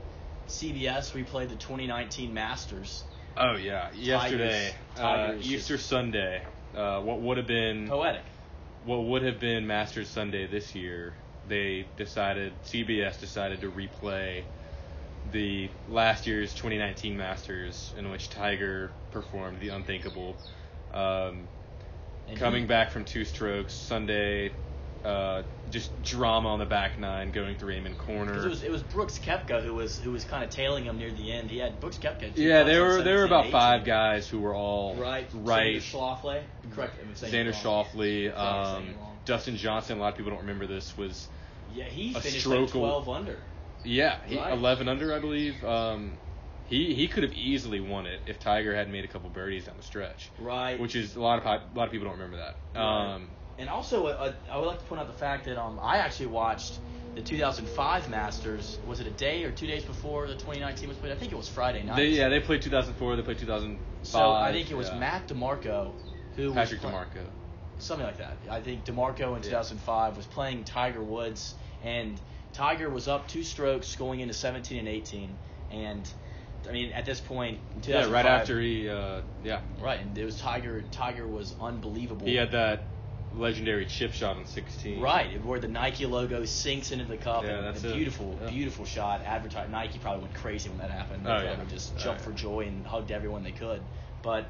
[0.48, 3.04] CBS replayed the 2019 Masters.
[3.36, 6.44] Oh yeah, yesterday, Tigers uh, Easter Sunday.
[6.76, 8.24] Uh, what would have been Poetic.
[8.86, 11.16] what would have been Masters Sunday this year?
[11.48, 14.44] They decided CBS decided to replay
[15.32, 20.36] the last year's 2019 Masters, in which Tiger performed the unthinkable.
[20.94, 21.48] Um,
[22.36, 24.54] coming he- back from two strokes Sunday,
[25.06, 28.46] uh, just drama on the back nine going through Raymond 'cause Corner.
[28.46, 31.12] It was it was Brooks Koepka who was who was kind of tailing him near
[31.12, 31.50] the end.
[31.50, 32.34] He had Brooks Koepka.
[32.38, 33.52] yeah, there were there were about 18.
[33.52, 35.76] five guys who were all Right, right.
[35.78, 36.44] Xander Schauffele.
[36.72, 36.94] Correct.
[37.02, 37.86] I'm saying Xander it wrong.
[37.86, 39.20] Schauffele, Sorry, I'm saying um.
[39.26, 39.98] Dustin Johnson.
[39.98, 40.98] A lot of people don't remember this.
[40.98, 41.28] Was
[41.68, 43.38] Yeah, he a finished stroke like 12 under.
[43.84, 44.54] yeah, he, Right.
[44.54, 45.64] 11 under, I believe.
[45.64, 46.18] Um,
[46.66, 49.76] he he could have easily won it if Tiger had made a couple birdies down
[49.78, 50.80] the stretch, Right.
[50.80, 52.56] which is a lot of a lot of people don't remember that.
[52.74, 53.14] Right.
[53.16, 55.98] Um, And also, uh, I would like to point out the fact that um, I
[55.98, 56.80] actually watched
[57.16, 58.80] the 2005 Masters.
[58.84, 61.12] Was it a day or two days before the 2019 was played?
[61.12, 61.98] I think it was Friday night.
[61.98, 63.16] they, yeah, they played 2004.
[63.16, 63.80] They played 2005.
[64.02, 65.00] So I think it was yeah.
[65.00, 65.94] Matt DiMarco
[66.36, 67.26] who Patrick play- DiMarco.
[67.78, 68.40] something like that.
[68.50, 69.50] I think DiMarco in Yeah.
[69.50, 72.20] 2005 was playing Tiger Woods, and
[72.54, 75.38] Tiger was up two strokes going into 17 and 18,
[75.70, 76.12] and
[76.68, 80.26] I mean at this point, in Yeah, right after he uh, yeah right, and it
[80.26, 80.82] was Tiger.
[80.82, 82.26] Tiger was unbelievable.
[82.26, 82.88] he had that
[83.36, 85.00] legendary chip shot on 16.
[85.02, 87.44] Right, It where the Nike logo sinks into the cup.
[87.44, 88.50] Yeah, and that's a beautiful, Yeah.
[88.50, 89.22] beautiful shot.
[89.26, 91.26] Advertised Nike probably went crazy when that happened.
[91.26, 91.70] They Oh, probably yeah.
[91.70, 93.82] just jumped for joy and hugged everyone they could.
[94.22, 94.46] But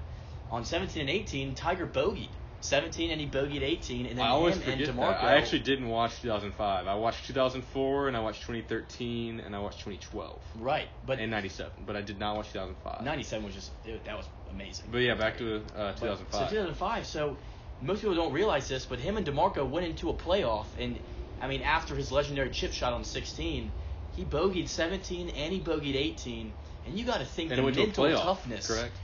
[0.51, 2.29] on 17 and 18, Tiger bogeyed
[2.61, 4.95] 17 and he bogeyed 18, and then I always forget DiMarco.
[4.95, 5.23] that.
[5.23, 6.87] I actually didn't watch 2005.
[6.87, 11.71] I watched 2004 and I watched 2013 and I watched 2012 right, but and 97,
[11.85, 13.03] but I did not watch 2005.
[13.03, 14.85] 97 was just it, that was amazing.
[14.91, 16.31] But yeah, back to uh, But- 2005.
[16.31, 17.05] So 2005.
[17.05, 17.37] So
[17.83, 20.99] most people don't realize this, but him and DiMarco went into a playoff, and
[21.41, 23.71] I mean after his legendary chip shot on 16,
[24.15, 26.53] he bogeyed 17 and he bogeyed 18,
[26.85, 28.67] and you got to think And the it went to a mental playoff, toughness.
[28.67, 28.95] correct?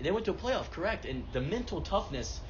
[0.00, 2.40] They went to a playoff, correct, and the mental toughness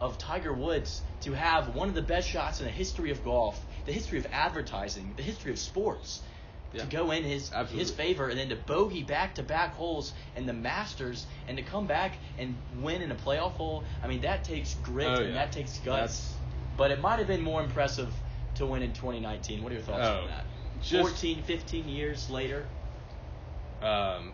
[0.00, 3.64] of Tiger Woods to have one of the best shots in the history of golf,
[3.84, 6.22] the history of advertising, the history of sports.
[6.72, 6.82] Yeah.
[6.82, 7.78] To go in his Absolutely.
[7.78, 11.62] his favor and then to bogey back to back holes in the Masters and to
[11.62, 13.84] come back and win in a playoff hole.
[14.02, 15.32] I mean that takes grit Oh, and yeah.
[15.34, 15.84] that takes guts.
[15.84, 16.34] That's-
[16.76, 18.12] But it might have been more impressive
[18.56, 19.62] to win in 2019.
[19.62, 20.44] What are your thoughts Oh, on that?
[20.82, 22.66] just- 14, 15 years later.
[23.82, 24.32] Um,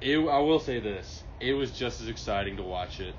[0.00, 3.14] it, I will say this: it was just as exciting to watch it.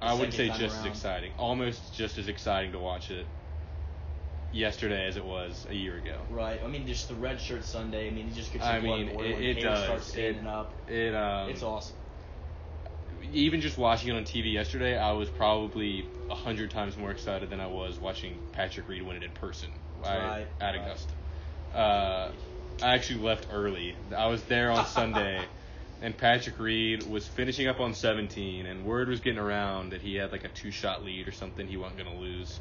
[0.00, 0.72] The I wouldn't say just around.
[0.72, 3.26] as exciting, almost just as exciting to watch it
[4.52, 6.16] yesterday as it was a year ago.
[6.30, 6.60] Right.
[6.64, 8.08] I mean, just the red shirt Sunday.
[8.08, 9.84] I mean, he just gets your I mean, it, it does.
[9.84, 10.72] starts standing it, up.
[10.88, 11.96] It um, It's awesome.
[13.32, 17.50] even just watching it on TV yesterday, I was probably a hundred times more excited
[17.50, 19.70] than I was watching Patrick Reed win it in person
[20.04, 20.80] I- Right, at right.
[20.80, 21.12] Augusta.
[21.74, 22.32] Uh,
[22.82, 23.94] I actually left early.
[24.16, 25.44] I was there on Sunday,
[26.02, 30.14] and Patrick Reed was finishing up on 17, and word was getting around that he
[30.16, 31.66] had like a two-shot lead or something.
[31.68, 32.58] He wasn't gonna lose.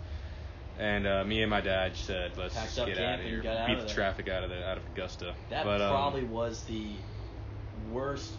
[0.80, 3.30] And uh, me and my dad said, "Let's Packed up get camp out of and
[3.30, 5.66] here, got out beat of the there." traffic out of the out of Augusta." That
[5.66, 6.88] but, um, probably was the
[7.92, 8.32] worst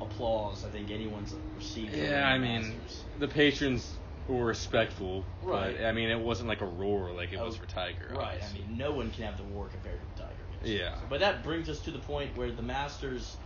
[0.00, 1.92] applause I think anyone's received.
[1.92, 3.04] winning Yeah, I mean, Masters.
[3.18, 3.92] the patrons
[4.28, 5.76] were respectful, Right.
[5.78, 8.08] but I mean, it wasn't like a roar like it was Oh, for Tiger.
[8.10, 8.20] Right.
[8.20, 8.60] I obviously.
[8.60, 10.32] mean, no one can have the war compared to Tiger.
[10.64, 10.94] Yeah.
[11.08, 13.36] But that brings us to the point where the Masters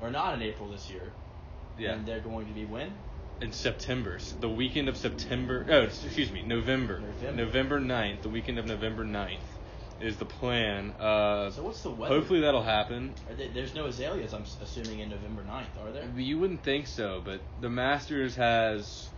[0.00, 1.12] are not in April this year.
[1.78, 1.92] yeah.
[1.94, 2.92] And they're going to be when?
[3.42, 5.66] In September, the weekend of September.
[5.68, 7.00] Oh, excuse me, November.
[7.00, 7.44] November.
[7.44, 9.38] November 9th, the weekend of November 9th
[10.00, 10.92] is the plan.
[10.92, 12.14] Uh, So what's the weather?
[12.14, 13.12] hopefully that'll happen.
[13.28, 16.08] Are they, there's no azaleas, I'm assuming, in November 9th, are there?
[16.16, 19.08] You wouldn't think so, but the Masters has.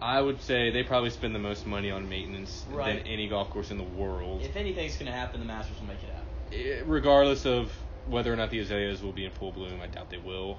[0.00, 2.98] I would say they probably spend the most money on maintenance Right.
[3.02, 4.42] than any golf course in the world.
[4.42, 6.28] If anything's going to happen, the Masters will make it happen.
[6.52, 7.72] Eh, regardless of
[8.06, 10.58] whether or not the azaleas will be in full bloom, I doubt they will.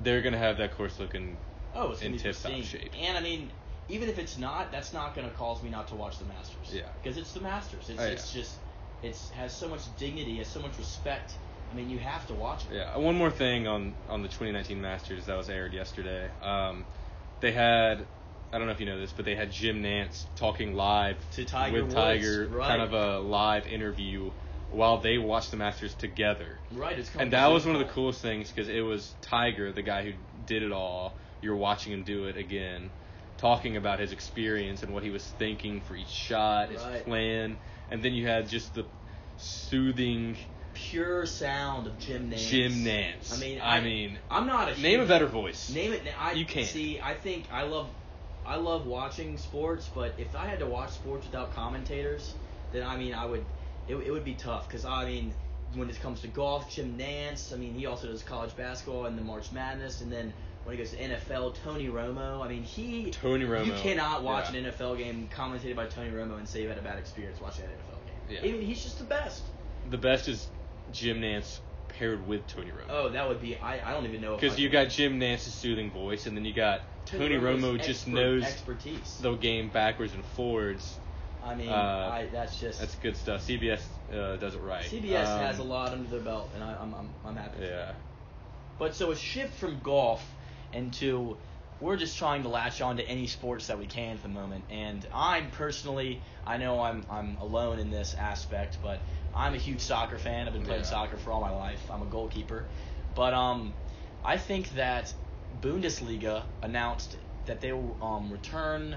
[0.00, 1.36] They're gonna have that course looking.
[1.74, 2.92] Oh, it's In to be tip-top shape.
[2.98, 3.50] And I mean,
[3.88, 6.72] even if it's not, that's not going to cause me not to watch the Masters.
[6.72, 6.82] Yeah.
[7.02, 7.88] Because it's the Masters.
[7.88, 8.10] It's, Oh, yeah.
[8.10, 8.54] it's just,
[9.02, 11.32] it's has so much dignity, has so much respect.
[11.72, 12.76] I mean, you have to watch it.
[12.76, 12.96] Yeah.
[12.96, 16.28] One more thing on on the 2019 Masters that was aired yesterday.
[16.42, 16.84] Um,
[17.40, 18.06] they had.
[18.50, 21.44] I don't know if you know this, but they had Jim Nantz talking live To
[21.44, 22.66] Tiger with Woods, Tiger, right.
[22.66, 24.30] kind of a live interview
[24.70, 26.58] while they watched the Masters together.
[26.72, 26.98] Right.
[26.98, 30.02] It's And that was one of the coolest things because it was Tiger, the guy
[30.04, 30.12] who
[30.46, 31.14] did it all.
[31.40, 32.90] You're watching him do it again,
[33.36, 37.04] talking about his experience and what he was thinking for each shot, his Right.
[37.04, 37.58] plan,
[37.90, 38.86] and then you had just the
[39.36, 40.36] soothing
[40.74, 42.48] pure sound of Jim Nantz.
[42.48, 43.32] Jim Nantz.
[43.32, 45.70] I mean, I mean, I'm not a name a better voice.
[45.70, 46.02] Name it.
[46.18, 46.66] I You can't.
[46.66, 47.00] see.
[47.00, 47.88] I think I love.
[48.46, 52.34] I love watching sports, but if I had to watch sports without commentators,
[52.72, 53.44] then I mean I would
[53.86, 55.34] it, it would be tough because I mean
[55.74, 57.52] when it comes to golf, Jim Nantz.
[57.52, 60.32] I mean he also does college basketball and the March Madness, and then
[60.68, 62.44] when he goes to NFL, Tony Romo.
[62.44, 63.66] I mean he Tony Romo.
[63.66, 64.60] You cannot watch yeah.
[64.60, 67.64] an NFL game commentated by Tony Romo and say you had a bad experience watching
[67.64, 68.36] an NFL game.
[68.36, 68.40] Yeah.
[68.40, 69.42] I mean he's just the best.
[69.88, 70.46] The best is
[70.92, 72.90] Jim Nantz paired with Tony Romo.
[72.90, 75.90] Oh, that would be I, I don't even know Because you got Jim Nantz's soothing
[75.90, 79.18] voice, and then you got Tony Romo's Romo just expert- knows expertise.
[79.22, 80.98] the game backwards and forwards.
[81.42, 83.40] I mean, uh, I, that's just That's good stuff.
[83.46, 83.80] CBS
[84.12, 84.84] uh, does it right.
[84.84, 87.60] CBS Um, has a lot under their belt, and I, I'm I'm I'm happy.
[87.62, 87.68] Yeah.
[87.68, 87.94] that.
[88.78, 90.22] But so a shift from golf
[90.72, 91.36] into
[91.80, 94.64] we're just trying to latch on to any sports that we can at the moment.
[94.68, 99.00] And I'm personally, I know I'm I'm alone in this aspect, but
[99.34, 100.46] I'm a huge soccer fan.
[100.46, 100.86] I've been playing Yeah.
[100.86, 101.80] soccer for all my life.
[101.90, 102.66] I'm a goalkeeper.
[103.14, 103.74] But um,
[104.24, 105.14] I think that
[105.60, 108.96] Bundesliga announced that they will um, return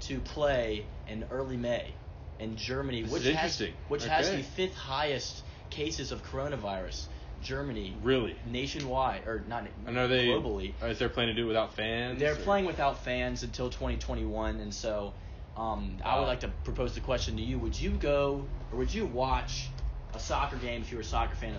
[0.00, 1.94] to play in early May
[2.38, 7.06] in Germany, This which is has which has the fifth highest cases of coronavirus.
[7.40, 8.36] Germany Really.
[8.44, 10.74] nationwide or not And are they globally.
[10.82, 12.18] Is there plan to do it without fans?
[12.18, 15.14] They're or- playing without fans until 2021, and so
[15.56, 18.92] um, I would like to propose the question to you: Would you go or would
[18.92, 19.70] you watch
[20.14, 21.56] a soccer game if you were a soccer fan,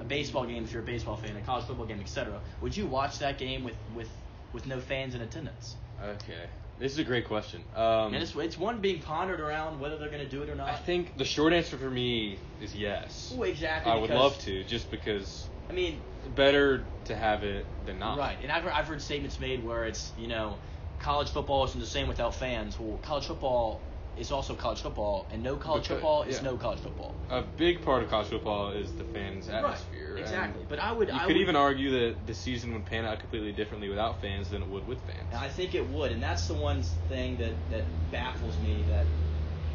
[0.00, 2.40] a baseball game if you're a baseball fan, a college football game, etc.?
[2.60, 4.10] Would you watch that game with with
[4.52, 5.76] with no fans in attendance?
[6.02, 6.46] Okay.
[6.78, 7.62] This is a great question.
[7.74, 10.54] Um, and it's it's one being pondered around whether they're going to do it or
[10.54, 10.68] not.
[10.68, 13.32] I think the short answer for me is yes.
[13.36, 13.90] Ooh, exactly.
[13.90, 16.00] I would because- love to, just because I mean,
[16.34, 18.16] better to have it than not.
[18.18, 20.56] Right, and I've heard, I've heard statements made where it's you know,
[21.00, 22.78] college football isn't the same without fans.
[22.78, 23.80] Well, college football
[24.18, 26.42] is also college football, and no college Because- football is yeah.
[26.42, 27.14] no college football.
[27.30, 30.14] A big part of college football is the fans' atmosphere.
[30.14, 30.64] Right, exactly.
[30.68, 33.20] But I would, You I could would, even argue that the season would pan out
[33.20, 35.32] completely differently without fans than it would with fans.
[35.34, 38.84] I think it would, and that's the one thing that that baffles me.
[38.88, 39.06] That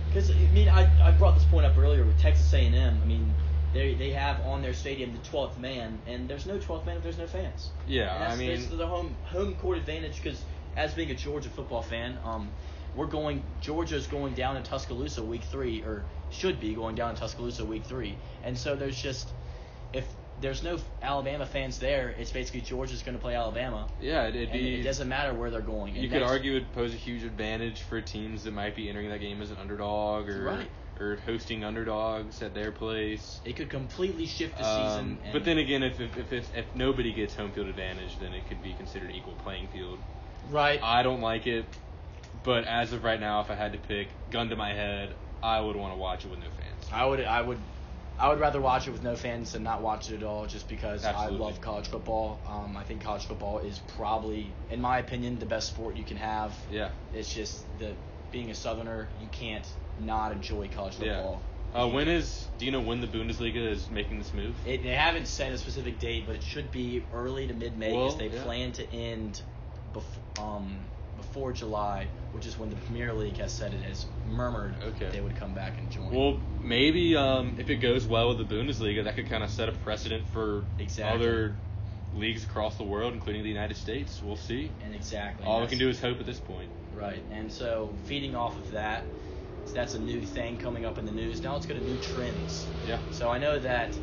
[0.07, 2.99] because I mean, I I brought this point up earlier with Texas A&M.
[3.01, 3.33] I mean.
[3.73, 7.01] They, they have on their stadium the 12th man, and there's no 12th man if
[7.01, 7.71] there's no fans.
[7.87, 10.43] Yeah, And that's, I mean- that's the home home court advantage because
[10.77, 12.51] as being a Georgia football fan, um,
[12.95, 17.19] we're going Georgia's going down to Tuscaloosa week three or should be going down to
[17.19, 19.29] Tuscaloosa week three, and so there's just
[19.93, 20.05] if
[20.41, 23.87] there's no Alabama fans there, it's basically Georgia's going to play Alabama.
[24.01, 24.79] Yeah, it'd be.
[24.79, 25.95] it doesn't matter where they're going.
[25.95, 29.09] You And could argue it pose a huge advantage for teams that might be entering
[29.09, 30.67] that game as an underdog or Right.
[30.99, 33.41] or hosting underdogs at their place.
[33.45, 35.17] it could completely shift the Um, season.
[35.31, 38.47] but then again, if if if, it's, if nobody gets home field advantage, then it
[38.49, 39.99] could be considered equal playing field.
[40.49, 41.65] right, I don't like it,
[42.43, 45.59] but as of right now, if I had to pick, gun to my head, I
[45.59, 46.89] would want to watch it with no fans.
[46.91, 47.57] I would I would
[48.19, 50.69] I would rather watch it with no fans than not watch it at all just
[50.69, 51.37] because Absolutely.
[51.37, 52.39] I love college football.
[52.47, 56.17] Um, I think college football is probably in my opinion the best sport you can
[56.17, 56.55] have.
[56.71, 56.89] Yeah.
[57.13, 57.93] It's just the
[58.31, 59.67] being a southerner, you can't
[59.99, 61.15] not enjoy college Yeah.
[61.15, 61.41] football.
[61.73, 64.55] Uh, when is do you know when the Bundesliga is making this move?
[64.67, 67.93] It, they haven't set a specific date, but it should be early to mid May
[67.93, 68.43] Well, because they yeah.
[68.43, 69.41] plan to end
[69.91, 70.85] bef- um,
[71.23, 75.09] before July, which is when the Premier League has said it has murmured Okay.
[75.11, 76.11] they would come back and join.
[76.11, 79.69] Well, maybe um, if it goes well with the Bundesliga, that could kind of set
[79.69, 81.27] a precedent for Exactly.
[81.27, 81.55] other
[82.13, 84.21] leagues across the world, including the United States.
[84.21, 84.71] We'll see.
[84.83, 85.45] and exactly.
[85.45, 86.69] All we can do is hope at this point.
[86.93, 89.05] Right, and so feeding off of that,
[89.65, 91.41] so that's a new thing coming up in the news.
[91.41, 92.67] Now let's go to new trends.
[92.85, 92.99] Yeah.
[93.11, 93.97] So I know that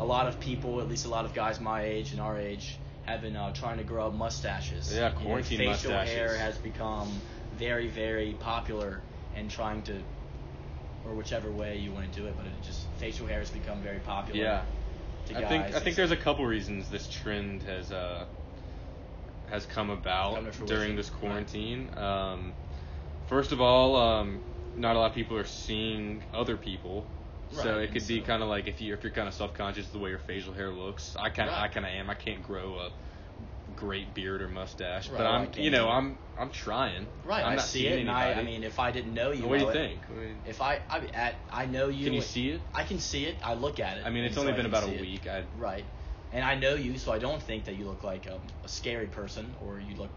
[0.00, 2.78] a lot of people, at least a lot of guys my age and our age,
[3.06, 4.92] have been uh, trying to grow mustaches.
[4.94, 6.14] Yeah, You know, quarantine facial mustaches.
[6.14, 7.08] hair has become
[7.56, 9.00] very, very popular,
[9.36, 9.94] and trying to,
[11.06, 13.78] or whichever way you want to do it, but it just facial hair has become
[13.80, 14.40] very popular.
[14.40, 14.62] Yeah.
[15.30, 15.48] I guys.
[15.48, 18.24] think I think there's a couple reasons this trend has uh,
[19.50, 20.76] has come about Come to fruition.
[20.76, 21.20] during this Right.
[21.20, 21.90] quarantine.
[21.96, 22.52] Um,
[23.28, 24.40] first of all, um,
[24.76, 27.06] not a lot of people are seeing other people,
[27.52, 29.86] so it could be kind of like if you if you're kind of self conscious
[29.86, 31.16] of the way your facial hair looks.
[31.18, 32.10] I kind of I kind of am.
[32.10, 32.90] I can't grow a
[33.74, 35.88] great beard or mustache, Right, but I'm you know.
[35.88, 37.06] I'm I'm trying.
[37.24, 39.46] Right, I'm I see seeing it, and I, I mean, if I didn't know you,
[39.46, 40.00] what do you think?
[40.44, 42.04] If I, I at, I know you.
[42.04, 42.60] Can you see it?
[42.74, 43.38] I can see it.
[43.42, 44.06] I look at it.
[44.06, 45.26] I mean, it's only so been about a week.
[45.26, 45.84] I Right,
[46.32, 49.06] and I know you, so I don't think that you look like um, a scary
[49.06, 50.10] person or you look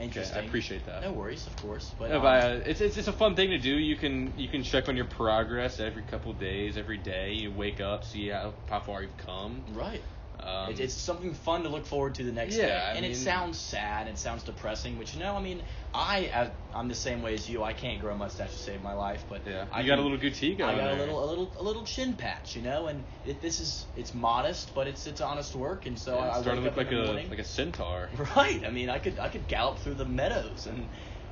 [0.00, 0.26] uh, okay.
[0.34, 1.02] I appreciate that.
[1.02, 1.92] No worries, of course.
[1.98, 3.76] But, No, um, but uh, it's, it's it's a fun thing to do.
[3.76, 7.32] You can you can check on your progress every couple days, every day.
[7.32, 9.64] You wake up, see how, how far you've come.
[9.74, 10.02] right.
[10.40, 12.76] Um, it, it's something fun to look forward to the next Yeah, day.
[12.76, 14.06] I And mean- it sounds sad.
[14.06, 14.96] It sounds depressing.
[14.96, 17.64] Which you know, I mean, I, I, am the same way as you.
[17.64, 20.02] I can't grow a mustache to save my life, but yeah, I you got a
[20.02, 20.94] little goatee I going got there.
[20.94, 24.14] a little, a little, a little chin patch, you know, and it, this is it's
[24.14, 26.76] modest, but it's it's honest work, and so Yeah, I, it's I starting to look
[26.76, 27.30] like a morning.
[27.30, 28.08] like a centaur.
[28.36, 28.64] Right.
[28.64, 30.88] I mean, I could I could gallop through the meadows and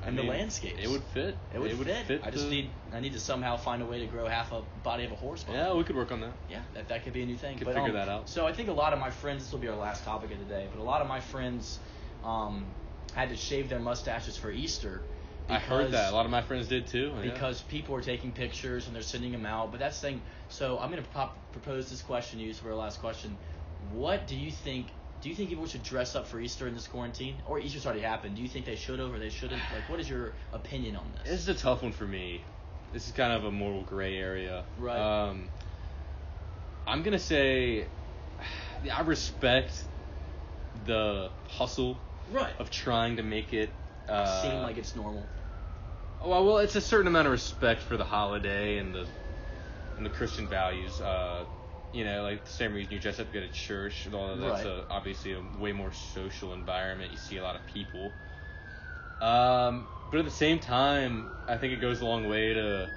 [0.07, 0.81] I and mean, the landscapes.
[0.81, 1.35] It would fit.
[1.53, 2.21] It would, fit.
[2.23, 4.61] I just the- need I need to somehow find a way to grow half a
[4.81, 5.43] body of a horse.
[5.43, 6.31] by Yeah, we could work on that.
[6.49, 7.57] Yeah, that, that could be a new thing.
[7.57, 8.29] Could but, figure um, that out.
[8.29, 10.39] So I think a lot of my friends, this will be our last topic of
[10.39, 11.79] the day, but a lot of my friends
[12.23, 12.65] um,
[13.13, 15.01] had to shave their mustaches for Easter.
[15.49, 15.91] I heard that.
[15.91, 17.11] because- A lot of my friends did too.
[17.13, 17.23] yeah.
[17.23, 19.71] because people are taking pictures and they're sending them out.
[19.71, 20.21] But that's the thing.
[20.47, 23.37] So I'm gonna pop, propose this question to you for our last question.
[23.91, 24.87] What do you think?
[25.21, 28.01] Do you think people should dress up for Easter in this quarantine, or Easter's already
[28.01, 28.35] happened?
[28.35, 29.61] Do you think they should have or they shouldn't?
[29.73, 31.31] Like, what is your opinion on this?
[31.31, 32.43] This is a tough one for me.
[32.93, 34.63] This is kind of a moral gray area.
[34.79, 34.97] Right.
[34.97, 35.49] Um,
[36.85, 37.85] I'm gonna say
[38.91, 39.71] I respect
[40.85, 41.97] the hustle
[42.31, 42.53] right.
[42.59, 43.69] of trying to make it
[44.07, 45.25] uh, Seem like it's normal.
[46.23, 49.05] Well, well, it's a certain amount of respect for the holiday and the
[49.97, 51.01] and the Christian values.
[51.01, 51.45] Uh,
[51.93, 54.07] you know, like the same reason you dress up to go to church.
[54.11, 54.65] Although that's Right.
[54.65, 57.11] a, obviously a way more social environment.
[57.11, 58.13] You see a lot of people.
[59.21, 62.89] Um, but at the same time, I think it goes a long way to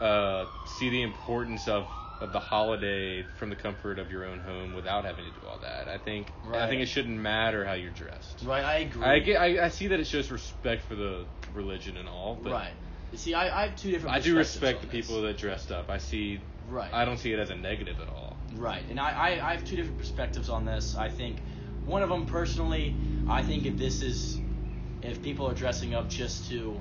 [0.00, 1.86] uh, see the importance of,
[2.20, 5.58] of the holiday from the comfort of your own home without having to do all
[5.58, 5.88] that.
[5.88, 6.62] I think right.
[6.62, 8.42] I think it shouldn't matter how you're dressed.
[8.44, 8.64] Right.
[8.64, 9.04] I agree.
[9.04, 12.52] I, get, I I see that it shows respect for the religion and all, but
[12.52, 12.72] right.
[13.14, 14.14] See, I, I have two different.
[14.14, 15.90] I do respect the people that dressed up.
[15.90, 16.40] I see.
[16.70, 16.92] Right.
[16.92, 18.36] I don't see it as a negative at all.
[18.56, 20.96] Right, and I, I, I have two different perspectives on this.
[20.96, 21.36] I think
[21.84, 22.94] one of them personally,
[23.28, 24.38] I think if this is,
[25.02, 26.80] if people are dressing up just to,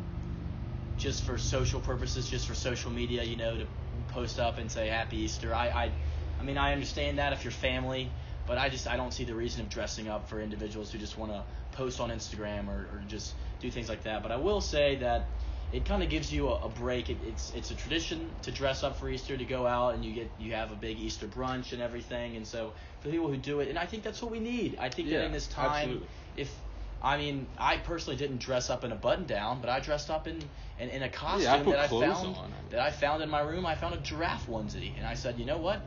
[0.97, 3.65] just for social purposes, just for social media, you know, to
[4.09, 5.53] post up and say Happy Easter.
[5.53, 5.91] I, I,
[6.39, 8.11] I mean, I understand that if you're family,
[8.45, 11.17] but I just I don't see the reason of dressing up for individuals who just
[11.17, 14.23] want to post on Instagram or, or just do things like that.
[14.23, 15.27] But I will say that
[15.71, 17.09] it kind of gives you a, a break.
[17.09, 20.13] It, it's it's a tradition to dress up for Easter to go out and you
[20.13, 22.35] get you have a big Easter brunch and everything.
[22.35, 24.77] And so for the people who do it, and I think that's what we need.
[24.79, 26.07] I think Yeah, that in this time, absolutely.
[26.35, 26.63] if
[27.01, 30.27] I mean, I personally didn't dress up in a button down, but I dressed up
[30.27, 32.53] in in, in a costume Yeah, I that I found on.
[32.69, 33.65] that I found in my room.
[33.65, 35.85] I found a giraffe onesie, and I said, you know what?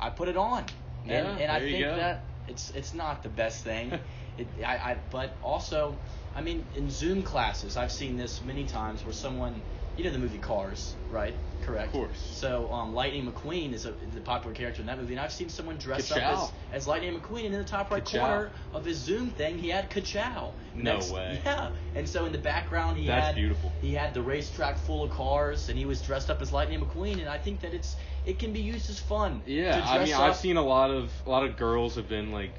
[0.00, 0.64] I put it on,
[1.08, 3.92] and Yeah, and I think that it's it's not the best thing.
[4.36, 6.00] it, I, I but also,
[6.36, 9.60] I mean, in Zoom classes, I've seen this many times where someone,
[9.96, 11.34] you know, the movie Cars, right?
[11.64, 11.86] Correct.
[11.86, 12.18] Of course.
[12.34, 15.48] So um, Lightning McQueen is a, the popular character in that movie, and I've seen
[15.48, 16.44] someone dress up Ka-chow.
[16.44, 18.18] as, as Lightning McQueen, and in the top right Ka-chow.
[18.26, 20.52] corner of his Zoom thing, he had Ka-chow.
[20.74, 21.40] No Next- way.
[21.44, 23.72] Yeah, and so in the background, he That's had beautiful.
[23.80, 27.18] he had the racetrack full of cars, and he was dressed up as Lightning McQueen,
[27.18, 27.96] and I think that it's
[28.26, 29.40] it can be used as fun.
[29.46, 30.20] Yeah, I mean, up.
[30.20, 32.52] I've seen a lot of a lot of girls have been like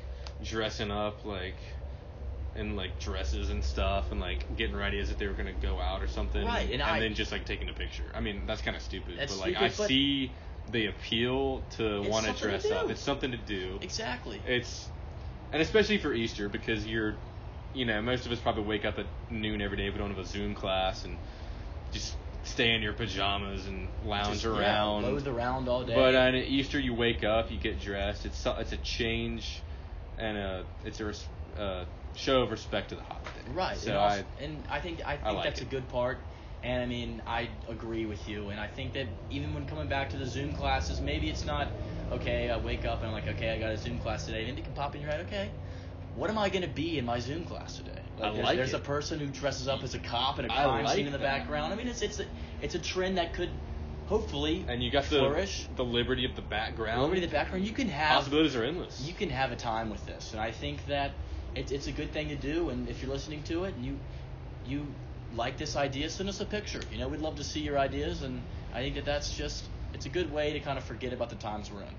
[0.43, 1.55] dressing up like
[2.57, 5.79] in like dresses and stuff and like getting ready as if they were gonna go
[5.79, 6.45] out or something.
[6.45, 8.03] Right, and and, I- then just like taking a picture.
[8.13, 10.31] I mean, that's kind of stupid, That's but like stupid, I but- see
[10.71, 12.89] the appeal to want to dress up.
[12.89, 13.79] It's something to do.
[13.81, 14.41] exactly.
[14.45, 14.87] It's
[15.53, 17.15] and especially for Easter because you're,
[17.73, 19.89] you know, most of us probably wake up at noon every day.
[19.89, 21.17] We don't have a Zoom class and
[21.93, 25.03] just stay in your pajamas and lounge Just, yeah, around.
[25.03, 25.95] loathe around all day.
[25.95, 28.25] But on Easter, you wake up, you get dressed.
[28.25, 29.61] It's it's a change,
[30.17, 31.13] and a it's a
[31.57, 31.85] uh,
[32.17, 33.29] show of respect to the holiday.
[33.53, 33.77] Right.
[33.77, 35.67] So and, also, I and I think I think like that's it.
[35.67, 36.17] a good part.
[36.63, 38.49] And I mean, I agree with you.
[38.49, 41.67] And I think that even when coming back to the Zoom classes, maybe it's not
[42.11, 42.49] okay.
[42.49, 44.45] I wake up and I'm like, okay, I got a Zoom class today.
[44.45, 45.21] Maybe it can pop in your head.
[45.27, 45.49] Okay,
[46.15, 48.01] what am I going to be in my Zoom class today?
[48.21, 48.77] I there's, like there's it.
[48.77, 51.11] a person who dresses up as a cop and a I crime like scene in
[51.11, 51.39] the that.
[51.39, 51.71] background.
[51.71, 52.25] I mean, it's it's a,
[52.61, 53.51] it's a trend that could
[54.07, 55.67] hopefully and you got the flourish.
[55.75, 57.01] the liberty of the background.
[57.01, 58.99] Over the background, you can have Possibilities are endless.
[59.01, 61.11] you can have a time with this, and I think that
[61.55, 62.69] it's it's a good thing to do.
[62.69, 63.97] And if you're listening to it and you
[64.65, 64.85] you
[65.33, 66.81] like this idea, send us a picture.
[66.91, 68.41] You know, we'd love to see your ideas, and
[68.73, 71.35] I think that that's just it's a good way to kind of forget about the
[71.35, 71.95] times we're in.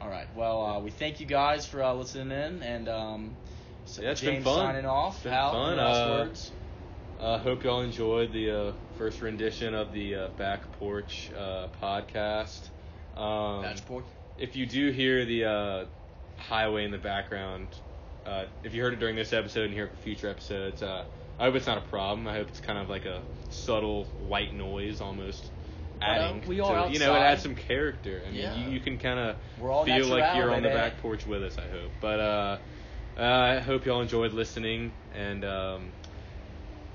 [0.00, 0.26] All right.
[0.34, 3.36] Well, uh, we thank you guys for uh, listening in, and um,
[3.84, 4.56] so Yeah, it's been fun.
[4.56, 5.14] signing off.
[5.14, 5.78] It's been Hal, fun.
[5.78, 6.50] Uh, words?
[7.20, 12.68] I hope y'all enjoyed the uh, first rendition of the uh, Back Porch uh, podcast.
[13.16, 14.06] Um, Badge Porch?
[14.38, 15.84] if you do hear the uh,
[16.36, 17.68] highway in the background,
[18.26, 21.04] uh, if you heard it during this episode and hear it for future episodes, uh,
[21.38, 22.28] I hope it's not a problem.
[22.28, 25.50] I hope it's kind of like a subtle white noise almost.
[26.00, 28.22] Adding we are to, you know, it adds some character.
[28.26, 28.56] I mean, yeah.
[28.56, 29.36] you, you, can kind of
[29.84, 31.58] feel like you're on the back porch with us.
[31.58, 32.58] I hope, but uh,
[33.16, 35.92] uh I hope y'all enjoyed listening, and um,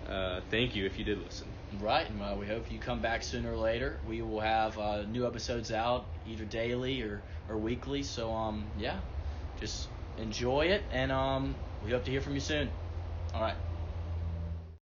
[0.09, 1.47] uh, thank you if you did listen.
[1.79, 3.99] Right, and uh, we hope you come back sooner or later.
[4.07, 4.77] We will have
[5.09, 8.03] new episodes out either daily or, or weekly.
[8.03, 8.99] So um, yeah,
[9.59, 9.87] just
[10.17, 12.71] enjoy it, and um, we hope to hear from you soon.
[13.33, 13.55] All right.